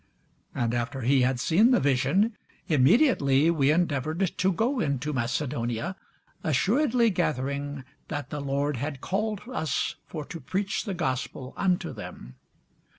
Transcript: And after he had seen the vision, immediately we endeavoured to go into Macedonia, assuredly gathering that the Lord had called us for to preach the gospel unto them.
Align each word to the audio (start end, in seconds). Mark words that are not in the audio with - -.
And 0.55 0.73
after 0.73 1.01
he 1.01 1.21
had 1.21 1.39
seen 1.39 1.69
the 1.69 1.79
vision, 1.79 2.35
immediately 2.67 3.51
we 3.51 3.69
endeavoured 3.69 4.35
to 4.39 4.51
go 4.51 4.79
into 4.79 5.13
Macedonia, 5.13 5.95
assuredly 6.43 7.11
gathering 7.11 7.83
that 8.07 8.31
the 8.31 8.41
Lord 8.41 8.77
had 8.77 8.99
called 8.99 9.41
us 9.53 9.97
for 10.07 10.25
to 10.25 10.39
preach 10.39 10.85
the 10.85 10.95
gospel 10.95 11.53
unto 11.55 11.93
them. 11.93 12.33